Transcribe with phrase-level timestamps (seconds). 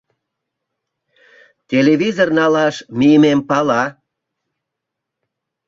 [1.69, 3.83] Телевизор налаш мийымем пала.